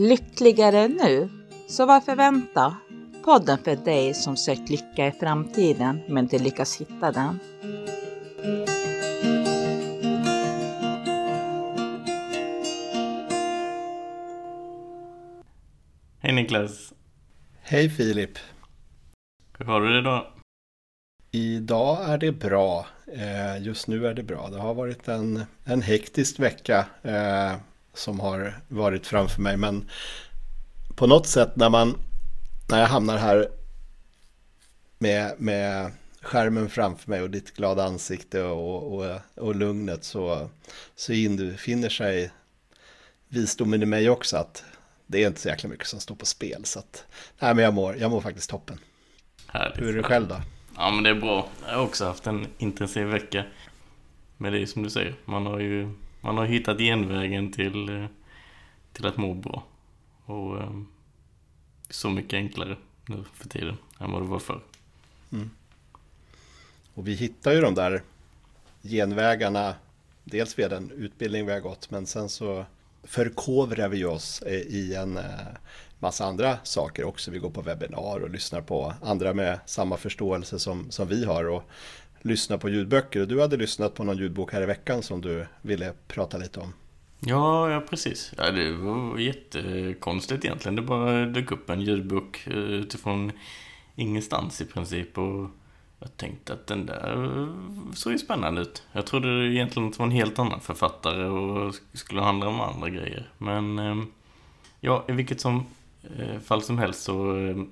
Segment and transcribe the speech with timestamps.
[0.00, 1.28] Lyckligare nu?
[1.68, 2.76] Så varför vänta?
[3.24, 7.38] Podden för dig som sökt lycka i framtiden men inte lyckas hitta den.
[16.18, 16.92] Hej Niklas.
[17.62, 18.38] Hej Filip.
[19.58, 20.26] Hur har du det då?
[21.30, 22.86] Idag är det bra.
[23.12, 24.48] Eh, just nu är det bra.
[24.48, 27.56] Det har varit en, en hektisk vecka eh,
[27.98, 29.56] som har varit framför mig.
[29.56, 29.90] Men
[30.94, 31.98] på något sätt när, man,
[32.68, 33.48] när jag hamnar här
[34.98, 40.50] med, med skärmen framför mig och ditt glada ansikte och, och, och lugnet så,
[40.96, 42.30] så infinner sig
[43.28, 44.64] visdomen i mig också att
[45.06, 46.64] det är inte så jäkla mycket som står på spel.
[46.64, 47.04] Så att,
[47.38, 48.78] nej, men jag mår, jag mår faktiskt toppen.
[49.46, 49.80] Härligt.
[49.80, 50.36] Hur är det själv då?
[50.76, 51.48] Ja men det är bra.
[51.66, 53.44] Jag har också haft en intensiv vecka.
[54.36, 55.94] Men det är som du säger, man har ju
[56.28, 58.06] man har hittat genvägen till, eh,
[58.92, 59.64] till att må bra.
[60.24, 60.80] Och eh,
[61.90, 62.76] så mycket enklare
[63.06, 64.60] nu för tiden än vad det var förr.
[65.32, 65.50] Mm.
[66.94, 68.02] Och vi hittar ju de där
[68.82, 69.74] genvägarna,
[70.24, 72.64] dels via den utbildning vi har gått, men sen så
[73.02, 75.18] förkovrar vi oss eh, i en
[75.98, 77.30] massa andra saker också.
[77.30, 81.48] Vi går på webbinar och lyssnar på andra med samma förståelse som, som vi har
[81.48, 81.62] och
[82.22, 83.20] Lyssna på ljudböcker.
[83.20, 86.60] Och du hade lyssnat på någon ljudbok här i veckan som du ville prata lite
[86.60, 86.72] om.
[87.20, 88.32] Ja, ja precis.
[88.36, 90.76] Ja, det var jättekonstigt egentligen.
[90.76, 93.32] Det bara dök upp en ljudbok eh, utifrån
[93.96, 95.18] ingenstans i princip.
[95.18, 95.50] Och
[95.98, 97.48] jag tänkte att den där
[97.94, 98.82] såg ju spännande ut.
[98.92, 102.88] Jag trodde egentligen att det var en helt annan författare och skulle handla om andra
[102.88, 103.30] grejer.
[103.38, 104.06] Men ehm,
[104.80, 105.66] ja, i vilket som
[106.18, 107.70] eh, fall som helst så ehm,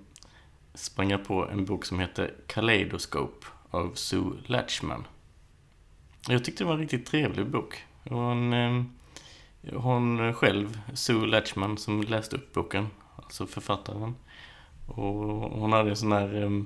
[0.74, 5.06] sprang jag på en bok som heter Kaleidoscope av Sue Latchman.
[6.28, 7.84] Jag tyckte det var en riktigt trevlig bok.
[8.04, 8.90] Hon, ehm,
[9.72, 12.86] hon själv, Sue Latchman, som läste upp boken,
[13.16, 14.14] alltså författaren.
[14.86, 16.64] Och hon hade en sån här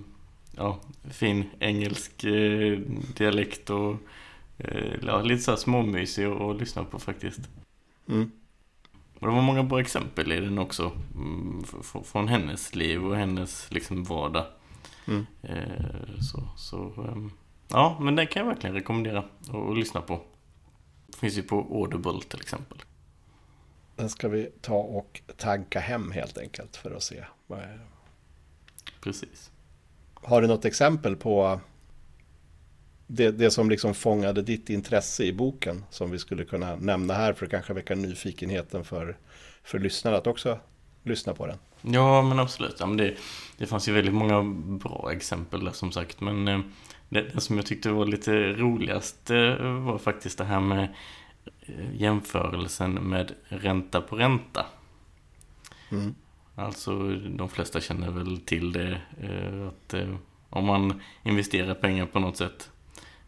[0.56, 0.78] ja,
[1.10, 2.78] fin engelsk eh,
[3.16, 3.96] dialekt och
[4.58, 7.40] eh, ja, lite så här småmysig att lyssna på faktiskt.
[8.08, 8.30] Mm.
[9.20, 10.92] Och det var många bra exempel i den också.
[11.14, 11.64] Mm,
[12.04, 14.46] från hennes liv och hennes liksom vardag.
[15.10, 15.26] Mm.
[15.42, 16.76] Eh, så, så
[17.08, 17.30] ehm,
[17.68, 20.20] ja, men den kan jag verkligen rekommendera att lyssna på.
[21.16, 22.78] Finns ju på Audible till exempel.
[23.96, 27.24] Den ska vi ta och tanka hem helt enkelt för att se.
[27.46, 27.80] Vad är...
[29.00, 29.50] Precis.
[30.14, 31.60] Har du något exempel på
[33.06, 37.32] det, det som liksom fångade ditt intresse i boken som vi skulle kunna nämna här
[37.32, 39.18] för att kanske väcka nyfikenheten för,
[39.62, 40.60] för lyssnare att också
[41.02, 41.58] lyssna på den?
[41.82, 42.76] Ja, men absolut.
[42.80, 43.14] Ja, men det,
[43.56, 44.42] det fanns ju väldigt många
[44.78, 46.20] bra exempel där som sagt.
[46.20, 46.60] Men eh,
[47.08, 50.94] det, som jag tyckte var lite roligast eh, var faktiskt det här med
[51.60, 54.66] eh, jämförelsen med ränta på ränta.
[55.90, 56.14] Mm.
[56.54, 59.94] Alltså de flesta känner väl till det eh, att
[60.50, 62.70] om man investerar pengar på något sätt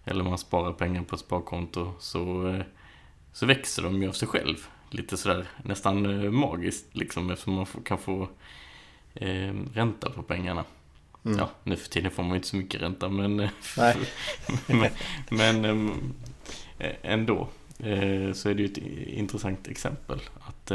[0.05, 2.55] eller man sparar pengar på ett sparkonto så,
[3.33, 4.57] så växer de ju av sig själv.
[4.95, 8.29] Lite sådär nästan magiskt liksom eftersom man kan få
[9.15, 10.65] eh, ränta på pengarna.
[11.25, 11.39] Mm.
[11.39, 13.37] Ja, nu för tiden får man ju inte så mycket ränta men,
[14.67, 14.91] men,
[15.31, 15.91] men
[17.03, 17.49] ändå
[18.35, 20.21] så är det ju ett intressant exempel.
[20.49, 20.73] att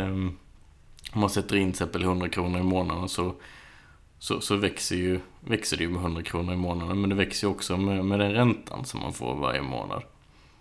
[1.11, 3.35] om man sätter in till exempel 100 kronor i månaden så,
[4.19, 7.01] så, så växer, ju, växer det ju med 100 kronor i månaden.
[7.01, 10.03] Men det växer ju också med, med den räntan som man får varje månad.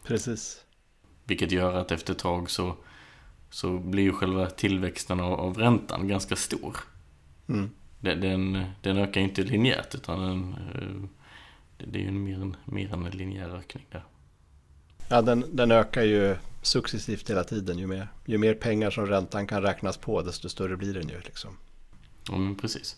[0.04, 0.64] Precis.
[1.24, 2.76] Vilket gör att efter ett tag så,
[3.56, 6.76] så blir ju själva tillväxten av, av räntan ganska stor.
[7.48, 7.70] Mm.
[8.00, 11.08] Den, den, den ökar inte linjärt utan den, eh,
[11.86, 14.04] det är ju mer en, mer en linjär ökning där.
[15.08, 17.78] Ja, den, den ökar ju successivt hela tiden.
[17.78, 21.20] Ju mer, ju mer pengar som räntan kan räknas på, desto större blir den ju.
[21.20, 21.50] Liksom.
[22.28, 22.96] Ja, men precis.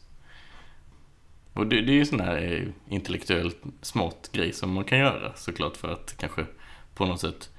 [1.52, 5.32] Och det, det är ju sån här eh, intellektuellt smart grej som man kan göra
[5.36, 6.46] såklart för att kanske
[6.94, 7.50] på något sätt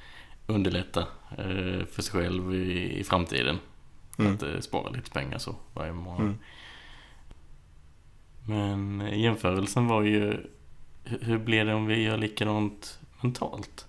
[0.50, 1.00] underlätta
[1.38, 3.60] eh, för sig själv i, i framtiden.
[4.18, 4.34] Mm.
[4.34, 6.22] Att eh, spara lite pengar så varje månad.
[6.22, 6.38] Mm.
[8.46, 10.50] Men jämförelsen var ju
[11.04, 13.88] hur blir det om vi gör likadant mentalt?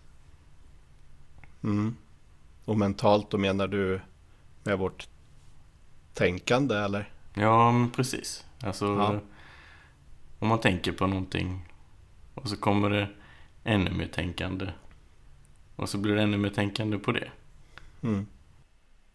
[1.62, 1.96] Mm.
[2.64, 4.00] Och mentalt, då menar du
[4.64, 5.08] med vårt
[6.14, 7.12] tänkande eller?
[7.34, 8.46] Ja, precis.
[8.62, 9.20] Alltså, ja.
[10.38, 11.68] om man tänker på någonting
[12.34, 13.08] och så kommer det
[13.64, 14.66] ännu mer tänkande.
[15.80, 17.30] Och så blir det ännu mer tänkande på det.
[18.02, 18.26] Mm.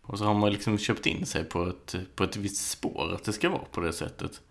[0.02, 3.24] Och så har man liksom köpt in sig på ett, på ett visst spår, att
[3.24, 4.42] det ska vara på det sättet.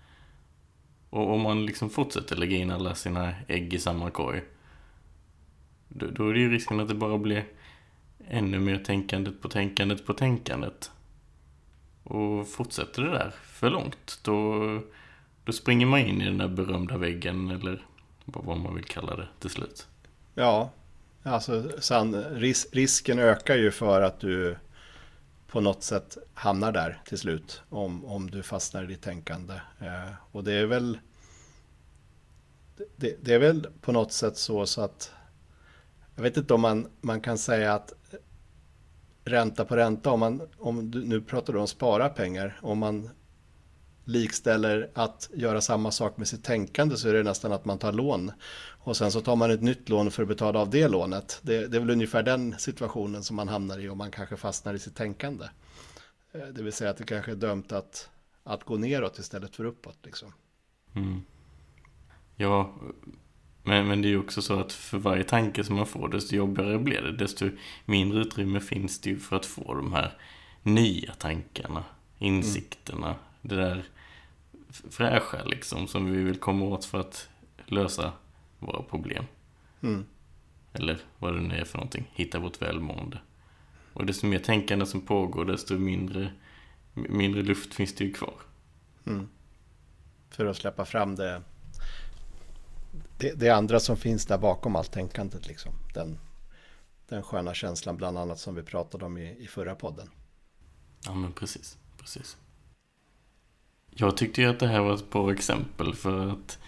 [1.11, 4.43] Och om man liksom fortsätter lägga in alla sina ägg i samma korg,
[5.88, 7.44] då, då är det ju risken att det bara blir
[8.28, 10.90] ännu mer tänkandet på tänkandet på tänkandet.
[12.02, 14.81] Och fortsätter det där för långt, då,
[15.44, 17.87] då springer man in i den där berömda väggen eller
[18.25, 19.87] vad man vill kalla det till slut.
[20.34, 20.70] Ja,
[21.25, 24.56] alltså sen, ris, risken ökar ju för att du
[25.47, 29.55] på något sätt hamnar där till slut om, om du fastnar i ditt tänkande.
[29.81, 30.99] Eh, och det är väl
[32.97, 35.12] det, det, är väl på något sätt så, så att
[36.15, 37.93] jag vet inte om man, man kan säga att
[39.25, 43.11] ränta på ränta, om man, om du, nu pratar du om spara pengar, om man
[44.05, 47.93] likställer att göra samma sak med sitt tänkande så är det nästan att man tar
[47.93, 48.33] lån
[48.85, 51.41] och sen så tar man ett nytt lån för att betala av det lånet.
[51.43, 54.75] Det, det är väl ungefär den situationen som man hamnar i om man kanske fastnar
[54.75, 55.45] i sitt tänkande.
[56.33, 58.09] Eh, det vill säga att det kanske är dömt att,
[58.43, 59.99] att gå neråt istället för uppåt.
[60.05, 60.33] Liksom.
[60.95, 61.23] Mm.
[62.37, 62.75] Ja,
[63.62, 66.37] men, men det är ju också så att för varje tanke som man får, desto
[66.37, 67.17] jobbigare blir det.
[67.17, 67.50] Desto
[67.85, 70.19] mindre utrymme finns det ju för att få de här
[70.62, 71.85] nya tankarna,
[72.19, 73.19] insikterna, mm.
[73.43, 73.85] det där
[74.91, 77.29] fräscha liksom som vi vill komma åt för att
[77.67, 78.12] lösa
[78.59, 79.25] våra problem.
[79.82, 80.06] Mm.
[80.73, 83.19] Eller vad det nu är för någonting, hitta vårt välmående.
[83.93, 86.32] Och desto mer tänkande som pågår, desto mindre,
[86.93, 88.35] mindre luft finns det ju kvar.
[89.06, 89.29] Mm.
[90.31, 91.43] För att släppa fram det
[93.19, 95.47] det, det andra som finns där bakom allt tänkandet.
[95.47, 95.73] Liksom.
[95.94, 96.19] Den,
[97.09, 100.11] den sköna känslan bland annat som vi pratade om i, i förra podden.
[101.05, 102.37] Ja men precis, precis.
[103.94, 106.58] Jag tyckte ju att det här var ett bra exempel för att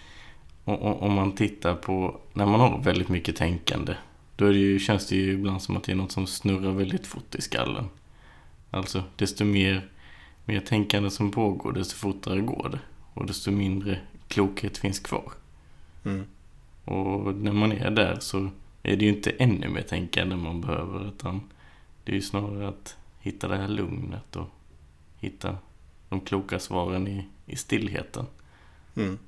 [0.63, 3.95] om man tittar på när man har väldigt mycket tänkande
[4.35, 7.07] då det ju, känns det ju ibland som att det är något som snurrar väldigt
[7.07, 7.89] fort i skallen.
[8.71, 9.89] Alltså desto mer,
[10.45, 12.79] mer tänkande som pågår desto fortare går det
[13.13, 15.31] och desto mindre klokhet finns kvar.
[16.05, 16.25] Mm.
[16.85, 18.49] Och när man är där så
[18.83, 21.41] är det ju inte ännu mer tänkande man behöver utan
[22.03, 24.47] det är ju snarare att hitta det här lugnet och
[25.19, 25.57] hitta
[26.09, 28.25] de kloka svaren i, i stillheten
[28.95, 29.19] mm.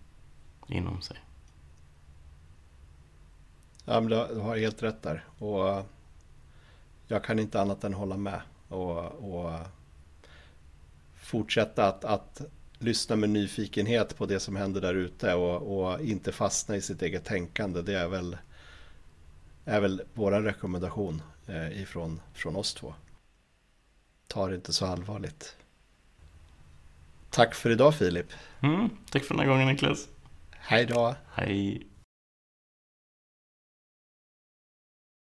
[0.67, 1.17] inom sig.
[3.85, 5.25] Ja, men du har helt rätt där.
[5.37, 5.85] Och
[7.07, 8.41] jag kan inte annat än hålla med.
[8.67, 9.59] Och, och
[11.15, 12.41] fortsätta att, att
[12.79, 17.01] lyssna med nyfikenhet på det som händer där ute och, och, inte fastna i sitt
[17.01, 17.81] eget tänkande.
[17.81, 18.37] Det är väl,
[19.65, 22.93] är väl vår rekommendation eh, ifrån från oss två.
[24.27, 25.55] Ta det inte så allvarligt.
[27.29, 28.27] Tack för idag Filip.
[28.61, 30.07] Mm, tack för den här gången Niklas.
[30.51, 31.15] Hej då.
[31.33, 31.87] Hej.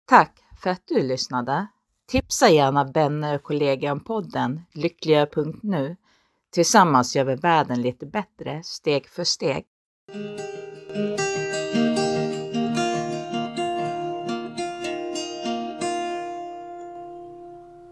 [0.08, 1.66] Tack för att du lyssnade.
[2.06, 5.96] Tipsa gärna vänner och kollegor om podden lyckliga.nu
[6.50, 9.64] Tillsammans gör vi världen lite bättre steg för steg.